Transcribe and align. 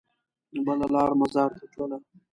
بله 0.65 0.87
لار 0.93 1.11
مزار 1.21 1.49
ته 1.57 1.65
تلله. 1.73 1.97